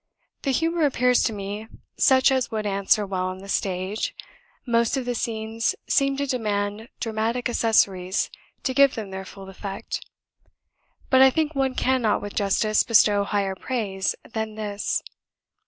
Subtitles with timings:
[0.41, 4.15] The humour appears to me such as would answer well on the stage;
[4.65, 8.31] most of the scenes seem to demand dramatic accessories
[8.63, 10.03] to give them their full effect.
[11.11, 15.03] But I think one cannot with justice bestow higher praise than this.